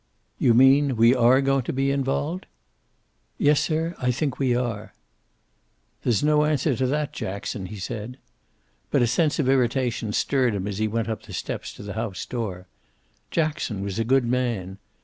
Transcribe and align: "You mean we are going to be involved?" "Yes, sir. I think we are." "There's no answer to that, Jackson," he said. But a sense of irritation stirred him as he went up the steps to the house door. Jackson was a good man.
"You 0.39 0.55
mean 0.55 0.95
we 0.95 1.13
are 1.13 1.41
going 1.41 1.61
to 1.61 1.71
be 1.73 1.91
involved?" 1.91 2.47
"Yes, 3.37 3.61
sir. 3.61 3.93
I 3.99 4.09
think 4.09 4.39
we 4.39 4.55
are." 4.55 4.95
"There's 6.01 6.23
no 6.23 6.43
answer 6.45 6.75
to 6.75 6.87
that, 6.87 7.13
Jackson," 7.13 7.67
he 7.67 7.75
said. 7.77 8.17
But 8.89 9.03
a 9.03 9.05
sense 9.07 9.37
of 9.37 9.47
irritation 9.47 10.11
stirred 10.11 10.55
him 10.55 10.65
as 10.67 10.79
he 10.79 10.87
went 10.87 11.07
up 11.07 11.21
the 11.21 11.33
steps 11.33 11.71
to 11.73 11.83
the 11.83 11.93
house 11.93 12.25
door. 12.25 12.65
Jackson 13.29 13.83
was 13.83 13.99
a 13.99 14.03
good 14.03 14.25
man. 14.25 14.79